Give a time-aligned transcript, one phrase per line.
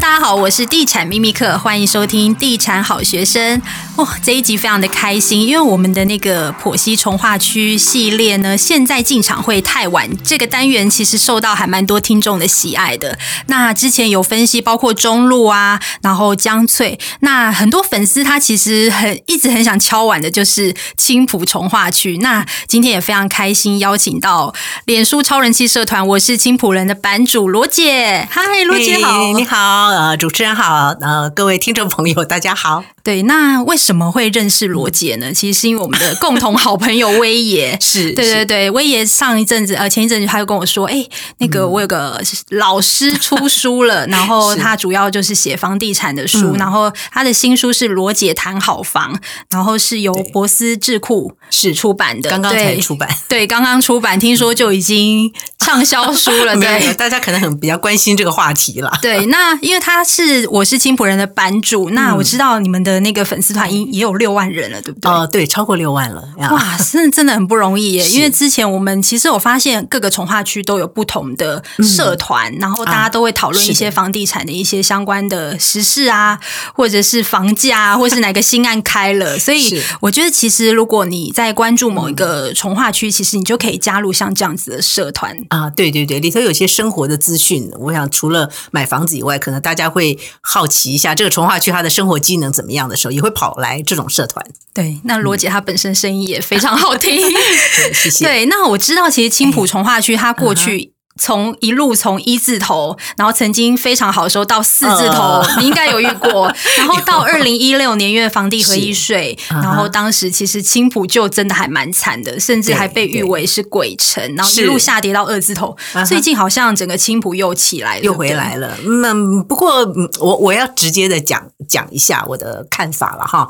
[0.00, 3.60] 大家好，我是地产秘密客，欢迎收听地产好学生。
[3.96, 10.08] 哇、哦，这一集非常的开心，因为我们的那个剖析重化区系列呢，现在进场会太晚。
[10.24, 13.18] 这个单元其实受到还蛮多听众的喜爱的。
[13.48, 22.16] 那之前有分析，包括中路啊，然后江翠，那很多粉丝他其实很一直很想敲碗的，就是青浦重化区。
[22.18, 24.54] 那今天也非常开心，邀请到
[24.86, 28.26] 脸书超人气社团，我是青浦人的版主罗姐。
[28.30, 29.89] 嗨，罗姐好你好。
[29.90, 32.84] 呃，主持人好，呃，各位听众朋友，大家好。
[33.02, 35.32] 对，那为什么会认识罗姐呢？
[35.32, 41.04] 其实是因为我们的共同好朋友威爷， 是对对对，威爷上一阵子呃前一阵子他就跟我说，哎，
[41.38, 49.14] 那个我有个老师出书了，嗯、 然后他主要就是写房地产的书，然后他的新书是《罗姐谈好房》，
[49.50, 55.32] 然后是由博思智库是出版的，刚刚才出版，对，刚刚出版，听说就已经
[55.66, 58.90] 畅销书了，对，大家可能很比较关心这个话题了。
[59.02, 63.00] 对，那因为他是我是青浦人的版主，那我知道你们的。
[63.00, 65.10] 那个粉丝团也也有六万人了，对不对？
[65.10, 66.22] 哦，对，超过六万了。
[66.36, 68.08] 哇，真的真的很不容易耶！
[68.10, 76.38] 因为之前我们其实我发现各个从化区都有不同的社团，嗯、然后大家都会讨论一些房地产的一些相关的时事啊，
[76.74, 79.38] 或者是房价， 或是哪个新案开了。
[79.38, 85.70] 所以我觉得，其实如果你在关注某一个从化区，其实你就可以加入像这样子的社团啊。
[85.70, 87.70] 对对对，里头有些生活的资讯。
[87.78, 92.80] 我想除了买房子以外，可能大家会好奇一下这个从化区它的生活机能怎么样。
[92.90, 94.44] 的时候也会跑来这种社团。
[94.74, 97.16] 对，那罗姐她本身声音也非常好听。
[97.20, 98.24] 对，谢谢。
[98.24, 106.52] 对，那我知道，其实青浦从化区它过去从一路从一字头，然后曾经非常好的时候到四字头，你应该有遇过。
[106.78, 115.76] 然后到二零一六年，因为房地合一税，然后当时其实青浦就真的还蛮惨的，甚至还被誉为是鬼城，然后一路下跌到二字头。
[116.08, 118.74] 最近好像整个青浦又起来了，又回来了。
[118.86, 119.84] 嗯，不过
[120.18, 123.46] 我我要直接的讲讲一下我的看法了哈。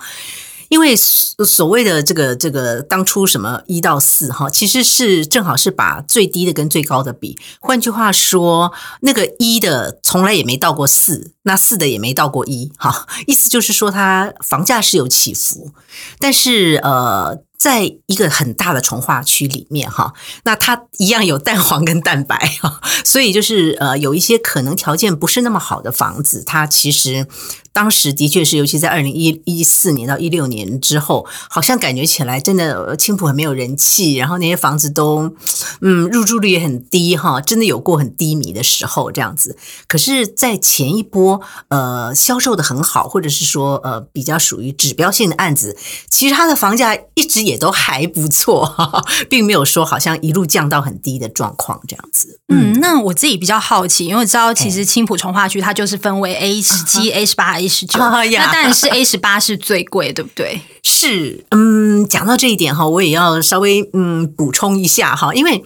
[0.71, 7.37] 因为所谓的这个这个当初什么一到四哈，其实是正好是把最低的跟最高的比。
[7.61, 8.73] 换句话说，
[9.03, 13.07] 那个一的从来也没到过四，那四的也没到过一哈。
[13.27, 15.73] 意思就是说，它房价是有起伏，
[16.19, 17.43] 但是呃。
[17.61, 20.15] 在一个很大的重划区里面，哈，
[20.45, 27.27] 那它一样有蛋黄跟蛋白，哈，所以就是呃，有一些可能条件不是那么好的房子，它其实
[27.73, 35.33] 当时的确是，尤其在二零一一四年到一六年之后，好像感觉起来真的青浦很没有人气，然后那些房子都
[35.81, 39.57] 嗯入住率也很低，哈，真的有过很低迷的时候这样子。
[39.87, 45.77] 可是，在前一波呃销售的很好，或者是说呃比较属于指标性的案子，
[46.11, 52.41] 其实它的房价一直也都还不错，哈 哈并没有说好像一路降到很低的状况这样子。
[52.49, 60.61] 嗯，那我自己比较好奇，因为我知道其实青浦从化区它就是分为 A 十七、A 十八、A 十九， 那当然是 A 十八是最贵，对不对？
[60.83, 65.65] 是，嗯，讲到这一点哈，我也要稍微嗯补充一下哈，因为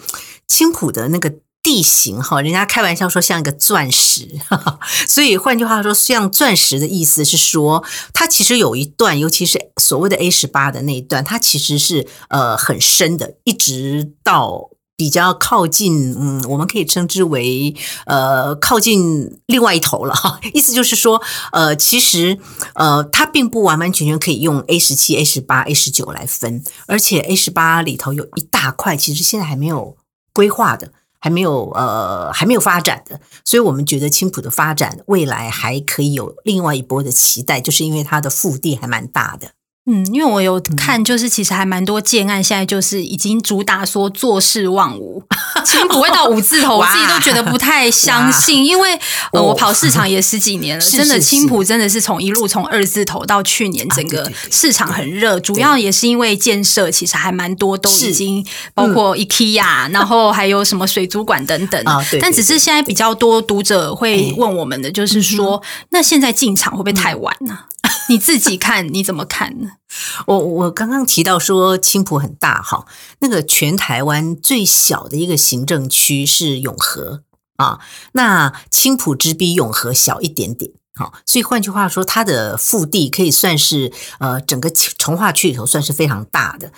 [0.49, 1.33] 青浦的那个。
[1.65, 4.29] 地形哈，人家开玩笑说像一个钻石，
[5.09, 7.83] 所以换句话说，像钻石的意思是说，
[8.13, 17.75] 它其实有一段，尤其是所谓的 A 十八的那一段，它其实是呃很深的，一直到比较靠近，嗯，我们可以称之为
[18.07, 20.39] 呃靠近另外一头了哈。
[20.55, 21.21] 意思就是说，
[21.53, 22.39] 呃，其实
[22.75, 29.97] 呃它并不完完全全可以用 A 十七、A 十八、A 十九来分，而且 A 十八里头有一大块，其实现在还没有
[30.33, 30.93] 规划的。
[31.21, 39.53] 还没有呃，还没有发展的，所以我们觉得青浦的发展未来还可以有另外一波的期待，就是因为它的腹地还蛮大的。
[39.87, 45.23] 嗯，因为我有看，就是其实还蛮多建案，现在就是已经主打说做事望五，
[45.63, 48.99] 青埔会到五字头，我自己都觉得不太 相信，因为
[49.33, 58.43] 呃，我跑市场也十几年了， 真的青浦真的是从一路从二字头到去年整个市场很热，主要也是因为建设其实还蛮多，都已经
[58.73, 61.85] 包括 IKEA，然后还有什么水族馆等等，
[62.23, 67.59] 但只是现在比较多读者会问我们的就是说，那现在进场会不会太晚呢？
[68.09, 69.73] 你自己看你怎么看呢？
[70.27, 72.87] 我我刚刚提到说青浦很大哈，
[73.21, 77.23] 那个全台湾最小的一个行政区是永和
[77.57, 77.79] 啊，
[78.13, 86.73] 那青浦只比永和小一点点，好，所以换句话说，它的腹地可以算是呃整个从化区里头算是非常大的。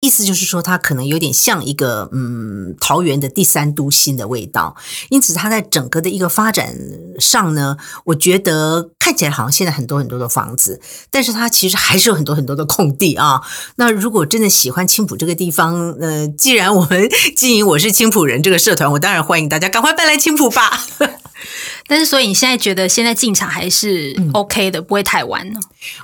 [0.00, 4.74] 意思就是说，它可能有点像一个嗯桃园的第三都心的味道，
[5.10, 6.74] 因此它在整个的一个发展
[7.18, 10.80] 上呢，我觉得看起来好像现在很多很多的房子，
[11.10, 13.42] 但是它其实还是有很多很多的空地啊。
[13.76, 17.06] 那如果真的喜欢青浦这个地方，呃，既然我们
[17.36, 20.80] 经营我是青浦人这个社团，我当然欢迎大家赶快搬来青浦吧。
[21.86, 25.60] 但是，所以你现在觉得现在进场还是 OK 的，嗯、不会太晚呢？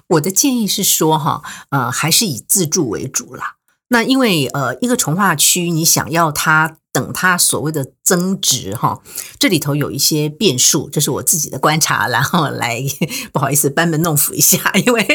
[0.09, 3.56] 我的建议是说，哈，呃，还是以自住为主啦。
[3.89, 9.01] 那因为呃，一个重划区，你想要它等它所谓的增值，哈，
[9.39, 12.83] 这里头有一些变数，这是我自己的观察，然后来
[13.33, 15.07] 不好意思班门弄斧一下，因为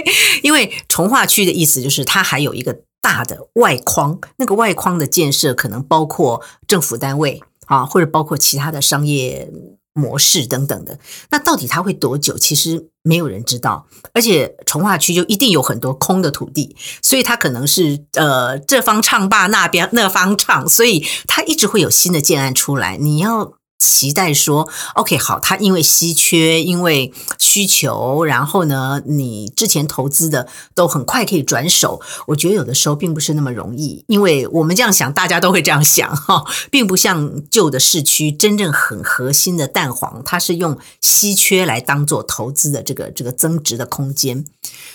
[0.41, 9.51] 因为重划区的意思就是它还有一个大的外框，那个外框的建设可能包括政府单位啊，或者包括其他的商业。
[9.93, 10.97] 模式等等的，
[11.29, 12.37] 那到底它会多久？
[12.37, 13.87] 其实没有人知道。
[14.13, 22.97] 而且从化区就一定有很多空的土地，所以它可能是呃这方唱罢那边那方唱，所以它一直会有新的建案出来。
[22.97, 23.53] 你要。
[23.81, 31.99] 期待说，OK，好，它因为稀缺，因为需求，然后呢，你之前投资的都很快可以转手。
[32.27, 44.45] 我觉得有的时候并不是那么容易，因为我们这样想，大家都会这样想 哈，并不像旧的市区真正很核心的蛋黄，它是用稀缺来当做投资的这个这个增值的空间。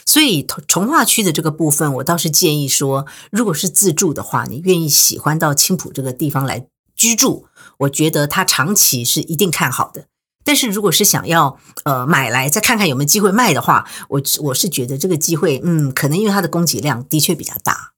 [0.05, 7.47] 所以重化区的这个部分，我倒是建议说，如果是自住的话，你愿意喜欢到青浦这个地方来居住。
[7.79, 10.07] 我觉得他长期是一定看好的，
[10.45, 17.93] 但是如果是想要呃买来再看看有没有机会卖的话，我我是觉得这个机会，嗯，可能因为它的供给量的确比较大。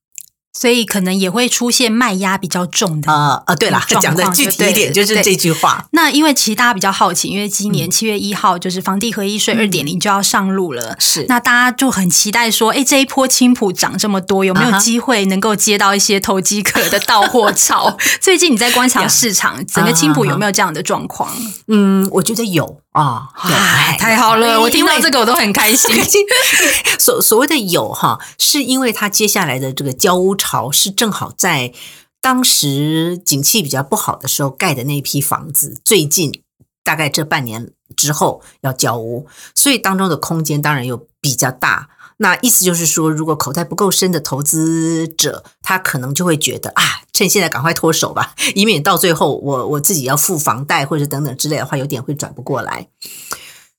[0.59, 3.55] 所以可能也会出现卖压比较重的啊啊！
[3.55, 5.87] 对了，讲的具体一点就是这句话。
[5.93, 17.97] 那因为其实大家比较好奇，因为今年七月一号就是房地合一税二点零就要上路了，是那大家就很期待说，哎，这一波青浦涨这么多，有没有机会能够接到一些投机客的到货潮？
[18.21, 21.31] 最近你在观察市场，整个青浦有没有这样的状况？
[21.69, 22.81] 嗯，我觉得有。
[22.99, 24.61] 啊，嗨，太好了！
[24.61, 25.95] 我听到这个我都很开心。
[26.99, 31.73] 所所谓的有哈，是因为它接下来的这个交屋潮是正好在
[32.21, 36.43] 当时景气比较不好的时候盖的那批房子，最近
[36.83, 41.91] 大概这半年之后要交屋，所以当中的空间当然又比较大。
[42.19, 46.83] 那意思就是说，如果口袋不够深的投资者，他可能就会觉得啊，
[47.13, 52.89] 趁现在赶快脱手吧，以免到最后我我自己要付房贷或者等等之类的话，有点会转不过来。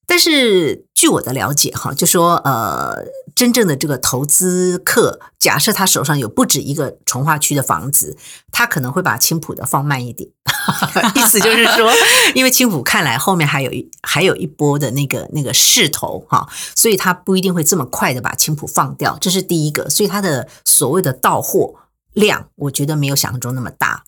[0.09, 8.17] 但是据我的了解，哈，就说呃，真正的这个投资客，假设他手上有不止一个从化区的房子，
[8.51, 10.27] 他可能会把青浦的放慢一点。
[11.15, 11.91] 意思就是说，
[12.33, 19.15] 因为青浦看来后面还有一还有一波的那个那个势头哈，所以他不一定会这么快的把青浦放掉。
[19.21, 21.75] 这是第一个，所以他的所谓的到货
[22.13, 24.03] 量，我觉得没有想象中那么大。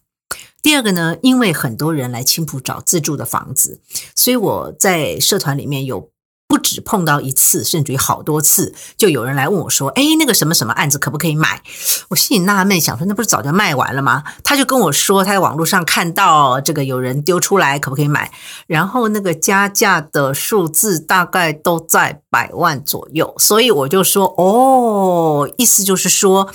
[0.62, 3.82] 第二个呢，因为很多人来青浦找自住的房子，
[4.16, 6.12] 所以我在社团里面有
[6.48, 11.64] 不止碰到一次，甚至于好多次，就有人来问我说：“哎，那个什么什么案子可不可以买？”
[12.10, 14.24] 我心里纳闷，想说那不是早就卖完了吗？
[14.44, 18.32] 他就跟我说他在网络上看到这个有人丢出来，可不可以买？
[18.68, 26.52] 然后那个加价的数字大概都在百万左右，所以我就说：“哦，意思就是说，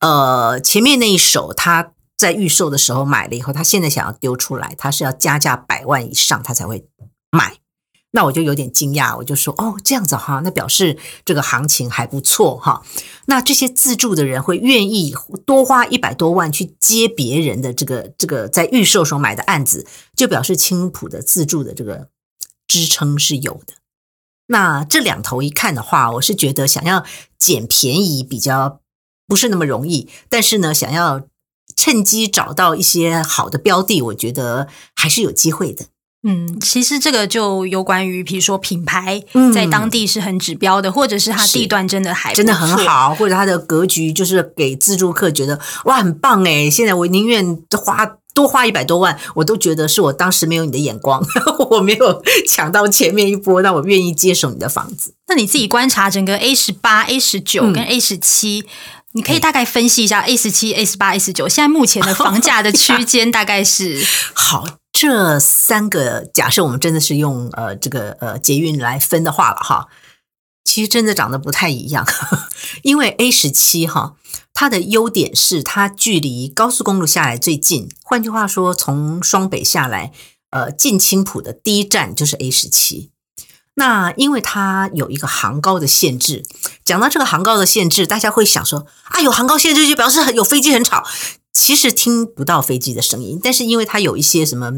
[0.00, 6.86] 呃，前面那一手他。”在预售的时候买了以后，他现在想要丢出来，他是要加价百万以上，他才会
[7.30, 7.58] 买。
[8.12, 10.96] 那我就有点惊讶，我就说：“哦，这样子哈，那表示
[11.26, 12.82] 这个行情还不错哈。
[13.26, 15.14] 那这些自住的人会愿意
[15.44, 22.08] 多花一百多万去接别人的这个这个在预售时候买的案子，就表示青浦的自住的这个
[22.66, 23.74] 支撑是有的。
[24.46, 27.04] 那这两头一看的话，我是觉得想要
[27.38, 28.80] 捡便宜比较
[29.26, 31.26] 不是那么容易，但是呢，想要。
[31.74, 35.86] 趁机找到一些好的标的，我觉得还是有机会的。
[36.28, 39.22] 嗯，其实这个就有关于，比如说品牌
[39.54, 46.68] 在当地是很指标的，嗯、或者是它地段真的还真的很好，或者它的格局就是给自助客觉得哇很棒诶。
[46.68, 48.04] 现在我宁愿花
[48.34, 51.24] 多花一百多万，我都觉得是我当时没有你的眼光，
[51.70, 55.14] 我没有 抢到前面一波，那我愿意接手你的房子。
[55.28, 58.64] 那你自己观察整个 A 十八、A 十九跟 A 十七。
[59.16, 64.04] 你可以大概分析一下 A 十七、A 十八、A 十九现在目前的房价的区间大概是？
[64.34, 69.86] 好，这三个假设我们真的是用呃这个呃捷运来分的话了哈，
[70.64, 72.06] 其实真的长得不太一样，
[72.84, 74.16] 因为 A 十七哈，
[74.52, 80.12] 它的优点是它距离高速公路下来最近，换句话说，从双北下来，
[80.50, 83.12] 呃进青浦的第一站就是 A 十七。
[83.78, 86.42] 那因为它有一个航高的限制，
[86.82, 91.04] 讲到这个航高的限制，大家会想说啊，有航高限制就表示很有飞机很吵，
[91.52, 93.38] 其实听不到飞机的声音。
[93.42, 94.70] 但是因为它有一些什么，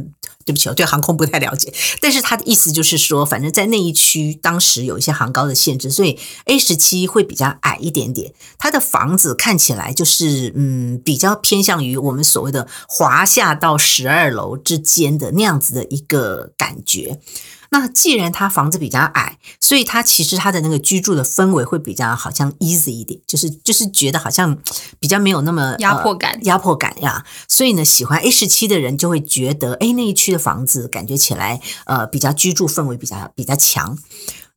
[0.44, 8.34] 对不起，我对航空不太了解，但是它的意思就是说，反正在那一区当时有一些航高的限制，所以 A 十七会比较矮一点点。
[8.58, 17.20] 它的房子看起来就是嗯，比较偏向于我们所谓的华夏到十二楼之间的那样子的一个感觉。
[17.70, 24.56] 那既然他房子比较矮，所以他其实他的那个居住的氛围会比较好像 easy 一点，就是就是觉得好像
[24.98, 27.24] 比较没有那么压迫感，压迫感呀。
[27.46, 33.98] 所以呢，喜欢 A 十七的人就会觉得，哎，那一区的房子感觉起来呃比较居住氛围比较比较强。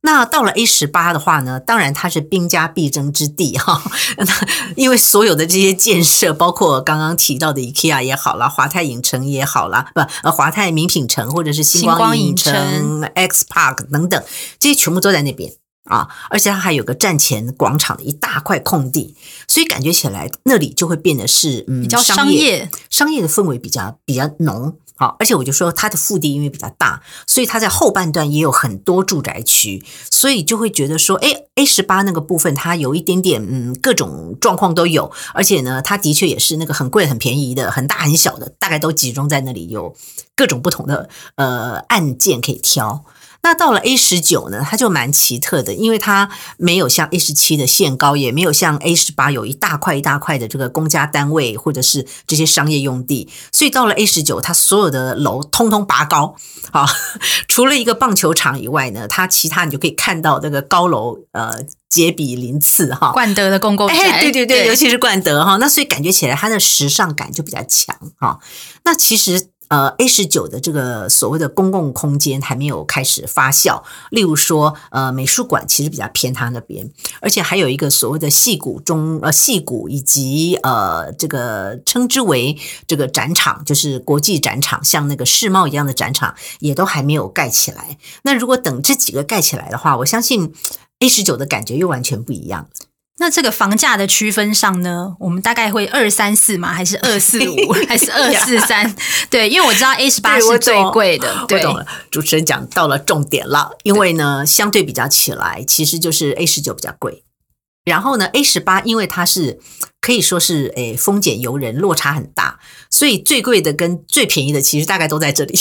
[0.04, 3.80] 那到了 A 十八的话呢，当然它是兵家必争之地 哈，
[4.74, 14.22] 因为所有的这些建设，包括刚刚提到的 IKEA 也好啦，华泰影城也好啦，不呃华泰名品城或者是星光影城、影城 X Park 等等，
[14.58, 15.52] 这些全部都在那边
[15.84, 19.14] 啊，而且它还有个站前广场的一大块空地，
[19.46, 24.76] 所以感觉起来那里就会变得是嗯比较商业，商业的氛围比较比较浓。
[25.02, 39.92] 好，而且我就说它的腹地因为比较大，所以它在后半段也有很多住宅区，所以就会觉得说，哎，A 十八那个部分它有一点点，嗯，各种状况都有，而且呢，它的确也是那个很贵很便宜的，很大很小的，大概都集中在那里，有
[40.36, 43.04] 各种不同的呃按键可以挑。
[43.44, 56.36] 那到了 A 十九呢，它就蛮奇特的，因为它没有像 A 十七的限高，也没有像 A 十八有一大块一大块的这个公家单位或者是这些商业用地，所以到了 A 十九，它所有的楼通通拔高，
[56.70, 56.86] 啊，
[57.48, 64.68] 除了一个棒球场以外呢，它其他你就可以看到这个高楼呃杰比鳞次哈，冠德的公共宅，哎，对对对，对。
[64.68, 68.38] 尤其是冠德哈，那所以感觉起来它的时尚感就比较强哈，
[68.84, 69.48] 那其实。
[69.72, 76.90] 呃，A 十九的这个所谓的公共空间还没有开始发酵，例如说，呃，美术馆其实比较偏它那边，
[77.22, 87.96] 而且还有一个所谓的戏谷中，呃，戏谷以及呃，这个称之为这个展场，就是国际展场，像那个世贸一样的展场，也都还没有盖起来。
[88.24, 90.52] 那如果等这几个盖起来的话，我相信
[90.98, 92.68] A 十九的感觉又完全不一样。
[93.22, 96.72] 那这个房价的区分上呢，我们大概会二三四吗？
[96.72, 97.72] 还是二四五？
[97.88, 98.92] 还是二四三？
[99.30, 101.32] 对，因为我知道 A 十八是最贵的。
[101.46, 101.86] 对，我懂了。
[102.10, 107.22] 主持人讲到了重点了，因为呢，相对比较起来，其实就是 A 十九比较贵。
[107.84, 109.58] 然后呢，A 十八因为它是
[110.00, 112.58] 可以说是诶丰俭由人，落差很大，
[112.90, 115.58] 所以最贵的跟最便宜的其实大概都在这里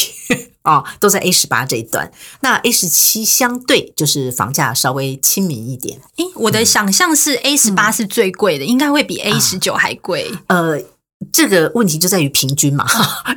[0.62, 2.12] 啊、 哦，都在 A 十八这一段。
[2.42, 6.00] 那 A 十七相对就是房价稍微亲民一点。
[6.18, 10.32] 诶，我的想象是 A 十八是最贵的，嗯、应该会比 A 十九还贵。
[10.48, 10.82] 呃。
[11.32, 12.84] 这个问题就在于平均嘛，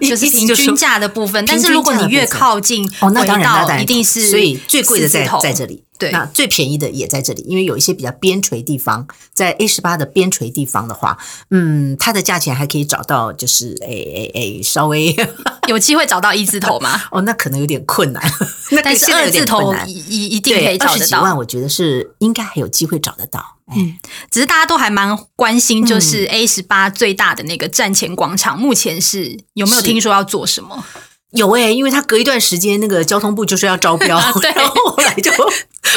[0.00, 1.44] 就是平均价的部分。
[1.44, 11.16] 但是如果你越靠近，哦，那当然，那当然一定是，所以最贵的在在这里，对，那最便宜的也在这里，因为有一些比较边陲地方，在 A 十八的边陲地方的话，
[11.50, 15.14] 嗯，它的价钱还可以找到，就是诶诶诶，稍微
[15.68, 17.00] 有机会找到一字头吗？
[17.12, 18.22] 哦，那可能有点困难，
[18.82, 23.42] 但是二字头一一定可以找得到，二十几万，我觉得是应该还有机会找得到。
[23.74, 23.96] 嗯，
[24.30, 30.84] 只是大家都还蛮关心，就是 A 十八最大的那个站前广场，目前是有没有听说要做什么？
[31.34, 35.30] 有诶、欸，因为他隔一段时间那个交通部就是要招标，对， 然后后来就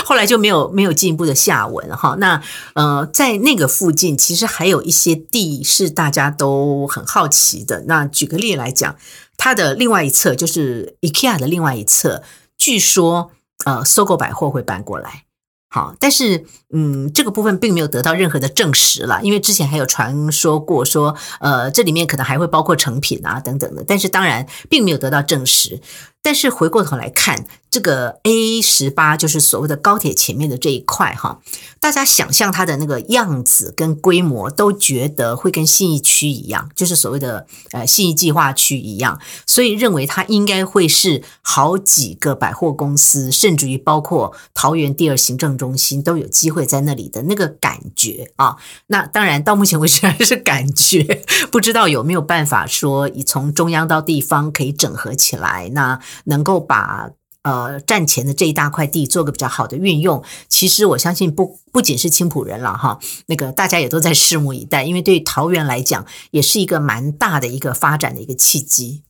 [0.03, 2.15] 后来就没有没有进一步的下文哈。
[2.19, 2.41] 那
[2.73, 7.83] 呃，在那个附近，其实还有一些地是大家都很好奇的。
[7.87, 8.95] 那举个例来讲，
[9.37, 12.23] 它的另外一侧就是 IKEA 的另外一侧，
[12.57, 13.29] 据说
[13.65, 15.26] 呃，SOGO 百货会搬过来。
[15.69, 25.79] 好，但是嗯，这个部分并没有得到任何的证实了，因为之前还有传说过说，呃，这里面可能还会包括成品啊等等的，但是当然并没有得到证实。
[26.23, 31.39] 但是回过头来看，这个 A 十八就是所谓的高铁前面的这一块哈，
[31.79, 48.57] 大家想象它的那个样子跟规模，都觉得会跟信义区一样，就是所谓的呃信义计划区一样，所以认为它应该会是好几个百货公司，甚至于包括桃园第二行政中心都有机会在那里的那个感觉啊。
[48.87, 55.99] 那当然到目前为止还是感觉，不知道有没有办法说从中央到地方可以整合起来那。
[56.25, 57.09] 能够把
[57.47, 69.03] 呃站前的这一大块地做个比较好的运用，其实我相信不不仅是青浦人了哈，那个大家也都在拭目以待，因为对于桃园来讲，也是一个蛮大的一个发展的一个契机。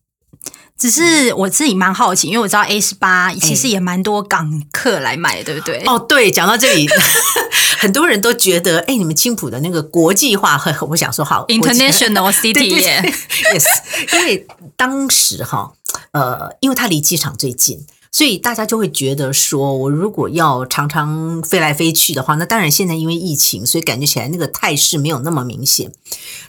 [0.77, 5.83] 只是我自己蛮好奇，因为我知道 A 十八其实也蛮多港客来买，对不对？
[5.87, 6.87] 哦，对，讲到这里，
[7.79, 13.11] 很多人都觉得，哎，你们青浦的那个国际化， 我想说好，International City，对对对
[13.57, 13.65] yes，
[14.13, 15.73] 因为当时哈。
[16.11, 17.85] 呃，因为它离机场最近，
[18.17, 25.91] 所以大家就会觉得说，我如果要常常飞来飞去的话，那当然现在因为疫情，所以感觉起来那个态势没有那么明显。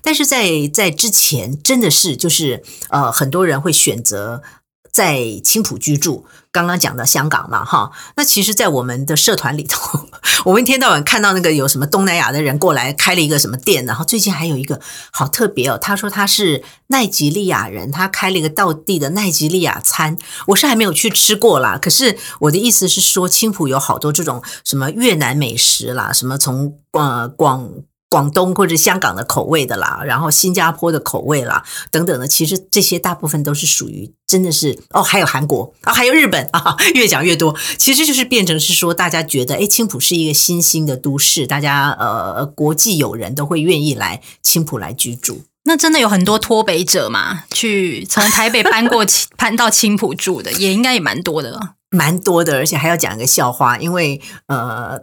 [0.00, 4.42] 但是在在之前，真的是就是呃，很多人会选择
[4.90, 10.06] 在青浦居住，刚刚讲到香港嘛，哈，那其实，在我们的社团里头，
[10.44, 14.80] 我们一天到晚看到那个有什么东南亚的人过来开了一个什么店，然后最近还有一个
[15.12, 20.16] 好特别哦，他说他是奈及利亚人，他开了一个道地的奈及利亚餐，
[20.48, 27.70] 我是还没有去吃过啦，可是我的意思是说，青浦有好多这种什么越南美食啦，什么从呃广。
[28.10, 45.42] 广东或者香港的口味的啦，然后新加坡的口味啦，等等的，其实这些大部分都是属于真的是哦，还有韩国啊，还有日本 啊，越讲越多，其实就是变成是说，大家觉得哎，青浦是一个新兴的都市，大家呃国际友人都会愿意来青浦来居住。
[45.64, 49.04] 那真的有很多脱北者嘛，去从台北搬过
[49.36, 54.98] 搬到青浦住的，也应该也蛮多的，蛮多的，而且还要讲一个笑话，因为呃。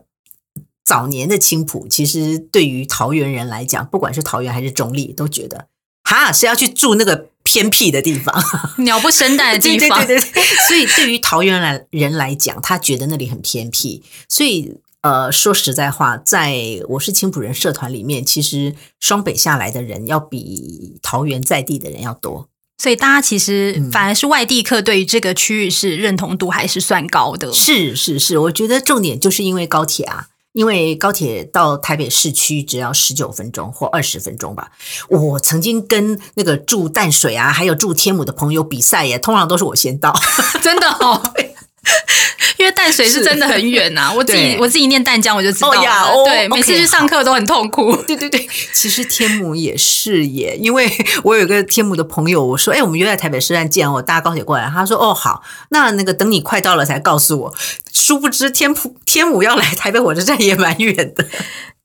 [0.86, 5.68] 早年的青浦，其实对于桃园人来讲，不管是桃园还是中立，都觉得
[6.04, 8.34] 哈是要去住那个偏僻的地方，
[8.78, 10.06] 鸟不生蛋的地方。
[10.06, 14.04] 对对对对， 所以对于桃园来人来讲，他觉得那里很偏僻。
[14.30, 16.56] 所以呃，说实在话，在
[16.90, 22.48] 我是青浦人社团里面，其实双北下来的人要比桃园在地的人要多。
[22.78, 27.52] 所以大家其实反而是外地客，对于这个区域是认同度还是算高的。
[27.54, 30.28] 是是是，我觉得重点就是因为高铁啊。
[30.56, 34.72] 因为高铁到台北市区只要十九分钟或二十分钟吧。
[35.10, 40.18] 我曾经跟那个住淡水啊，还有住天母的朋友比赛耶，通常都是我先到，
[40.64, 41.22] 真的哦。
[42.58, 45.78] 因为淡水是真的很远呐、啊，我自己我自己念淡江我就知道了。
[45.78, 47.96] Oh、yeah, 对，oh, 每次去上课都很痛苦。
[48.04, 50.90] 对对对，其实天母也是耶，因为
[51.24, 54.70] 我有个天母的朋友，我说，哎，我们约在台北车站见，我搭高铁过来。
[54.70, 57.56] 他说，哦，好，那那个等你快到了才告诉我。
[57.92, 61.26] 殊不知天普天母要来台北火车站也蛮远的。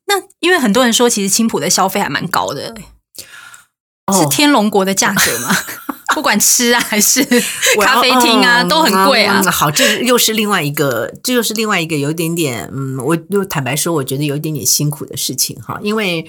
[0.07, 2.75] 那因为很多人说，其实青浦的消费还蛮高的，
[4.13, 5.57] 是天龙国的价格吗？
[6.15, 7.25] 不管吃啊还是
[7.81, 9.43] 咖啡厅啊，都很贵啊。
[9.51, 16.29] 好，这又是另外一个，这又是另外一个有一点点，嗯，我就坦白说，我觉得有一点点辛苦的事情哈，因为，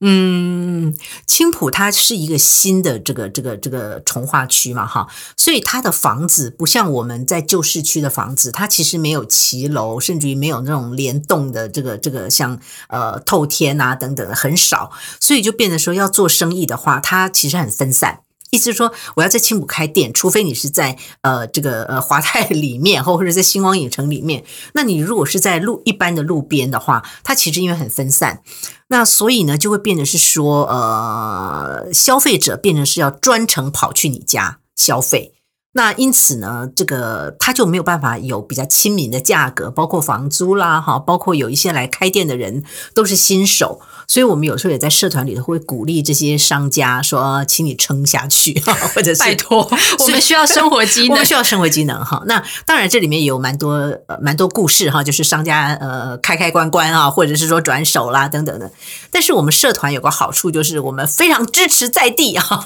[0.00, 0.94] 嗯，
[1.26, 12.58] 青浦它是一个新的这个这个这个重化区嘛哈，所以它的房子不像我们在旧市区的房子，它其实没有骑楼，甚至于没有那种联动的这个这个像
[12.88, 18.20] 呃透天啊等等的很少，所以就变得说要做生意的话，它其实很分散。
[18.54, 24.44] 意思说，我要在青浦开店，除非你是在呃这个呃华泰里面，或 或者在星光影城里面。
[24.74, 28.42] 那你如果是在路一般的路边的话，它其实因为很分散，
[28.88, 35.32] 那所以呢就会变得是说，呃，消费者变成是要专程跑去你家消费。
[35.76, 42.62] 那因此呢，这个他就没有办法有比较亲民的价格，包括房租啦，哈，包括有一些来开店的人
[42.94, 48.62] 都是新手，所以我们有时候也在社团里头会鼓励这些商家说，请你撑下去，
[48.94, 52.22] 或者是拜托， 我们需要生活机能，我们需要生活机能哈。
[52.26, 53.72] 那当然这里面也有蛮多
[54.06, 58.70] 呃蛮多故事哈，就是商家呃开开关关啊，或者是说转手啦等等的。
[59.10, 62.64] 但是我们社团有个好处就是我们非常支持在地啊。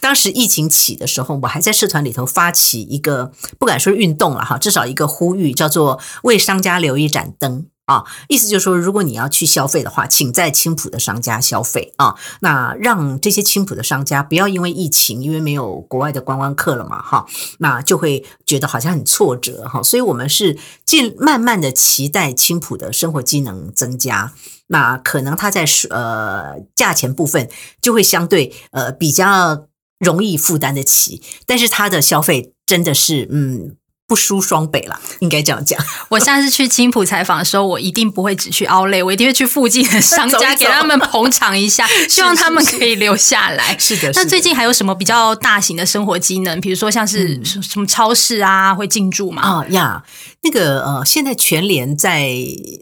[0.00, 8.04] 当时疫情起的时候，我还在社团里头发起一个，不敢说运动了哈，至少一个呼吁，叫做为商家留一盏灯啊。
[8.28, 12.14] 意思就是说，如果你要去消费的话，请在青浦的商家消费啊。
[12.40, 17.26] 那让这些青浦的商家不要因为疫情，因为没有国外的观光客了嘛哈，
[17.58, 19.82] 那就会觉得好像很挫折哈。
[19.82, 24.32] 所以我们是尽慢慢的期待青浦的生活机能增加。
[24.72, 27.48] 那可能它在呃价钱部分
[27.80, 29.68] 就会相对呃比较
[30.00, 33.76] 容易负担得起，但是它的消费真的是嗯。
[34.12, 35.82] 不输双北啦，应该这样讲。
[36.10, 43.74] 我下次去青浦采访的时候，我一定不会只去 Outlet，我一定会去附近的商家，给他们捧场一下， 希望他们可以留下来。
[43.78, 46.60] 是的，那最近还有什么比较大型的生活机能？
[46.60, 49.40] 比如说像是什么超市啊，会进驻吗？
[49.40, 50.04] 啊呀，
[50.42, 52.34] 那个呃，现在全联在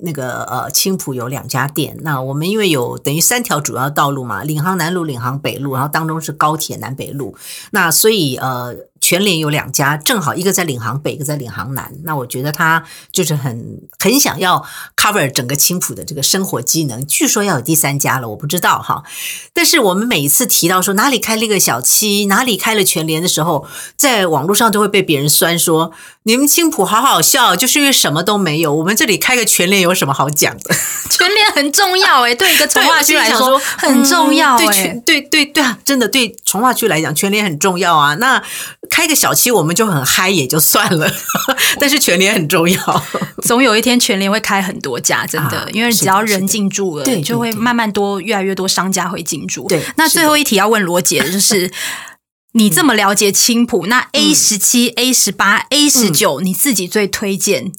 [0.02, 1.96] 那个呃青浦有两家店。
[2.02, 7.36] 那我们因为有等于三条主要道路嘛，领航南路、领航北路，然后当中是高铁南北路，
[7.70, 8.74] 那所以呃。
[9.00, 11.90] 全联有两家，正好一个在领航北，一个在领航南。
[12.04, 14.64] 那我觉得他就是很很想要
[14.96, 17.06] cover 整个青浦的这个生活机能。
[17.06, 19.02] 据说要有第三家了，我不知道哈。
[19.54, 25.92] 但是我们每一次提到说哪里开了一个小七，哪里开了全联的时候，在网络上都会被别人酸说。
[26.24, 28.74] 你们青浦好好笑，就是因为什么都没有。
[28.74, 30.74] 我们这里开个全联有什么好讲的？
[31.08, 35.00] 全联很重要哎，对一个从化区来说很重要哎、嗯。
[35.00, 38.14] 对对对对啊，真的对从化区来讲，全联很重要啊。
[38.16, 38.40] 那
[38.90, 41.11] 开个小七我们就很嗨也就算了，
[41.81, 43.05] 但是全年很重要。
[43.42, 49.66] 总有一天全年会开很多家，真的，啊、因为只要人进驻了，对，就会慢慢多越来越多商家会进驻。
[49.68, 51.70] 对，那最后一题要问罗姐的就是。
[52.53, 57.70] 你这么了解青浦，那 A 十七、A 十八、A 十九，你自己最推荐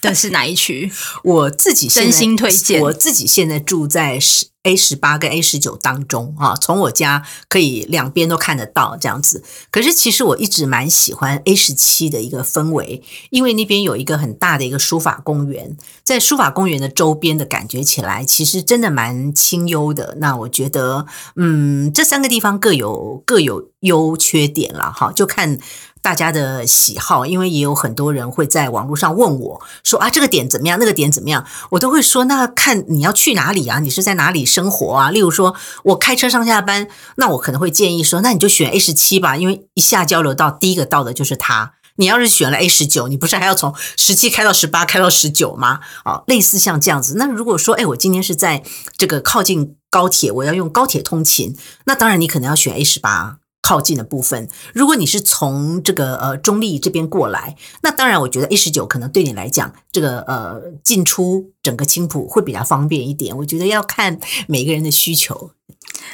[0.00, 0.90] 的是哪一区？
[1.24, 4.46] 我自己真心推荐，我自己现在住在十。
[4.64, 9.42] A 十八跟 A 十九当中啊，从我家可以两边都看得到这样子。
[9.72, 20.16] 可是其实我一直蛮喜欢 A 十七的一个氛围，因为那边有一个很大的一个书法公园，在书法公园的周边的感觉起来，其实真的蛮清幽的。
[20.20, 25.58] 那我觉得，嗯，这三个地方各有各有优缺点了哈，就看。
[26.02, 30.78] 大家的喜好，因为也有很多人会在网络上问我说啊，这个点怎么样？
[30.80, 31.46] 那个点怎么样？
[31.70, 33.78] 我都会说，那看你要去哪里啊？
[33.78, 35.10] 你是在哪里生活啊？
[35.10, 41.74] 例如说，我开车上下班，那我可能会建议说，那你就选 A 十七吧，因为一下交流到第一个到的就是它。
[41.96, 45.80] 你要是选了 A 十九，你不是还要从十七开到十八，开到十九吗？
[46.04, 47.14] 啊，类似像这样子。
[47.16, 48.64] 那如果说，哎，我今天是在
[48.96, 53.36] 这个靠近高铁，我要用高铁通勤，那当然你可能要选 A 十八。
[53.72, 63.34] 靠近的部分，如果你是从这个呃中立这边过来，那当然我觉得 A 十九可能对你来讲，这个呃进出整个青浦会比较方便一点。
[63.34, 65.52] 我觉得要看每个人的需求。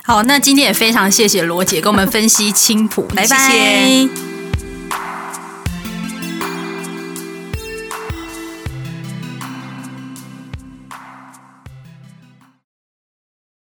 [0.04, 3.36] 好，那今天也非常谢谢罗姐跟我们分析青浦，拜拜。
[3.50, 4.37] 谢谢。